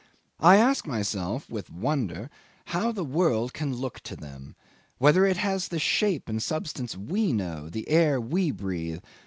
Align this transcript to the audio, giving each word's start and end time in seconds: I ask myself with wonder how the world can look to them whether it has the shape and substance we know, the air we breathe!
I 0.39 0.55
ask 0.55 0.87
myself 0.87 1.47
with 1.47 1.69
wonder 1.69 2.31
how 2.65 2.91
the 2.91 3.03
world 3.05 3.53
can 3.53 3.71
look 3.71 3.99
to 3.99 4.15
them 4.15 4.55
whether 4.97 5.27
it 5.27 5.37
has 5.37 5.67
the 5.67 5.77
shape 5.77 6.27
and 6.27 6.41
substance 6.41 6.97
we 6.97 7.31
know, 7.31 7.69
the 7.69 7.87
air 7.87 8.19
we 8.19 8.49
breathe! 8.49 9.03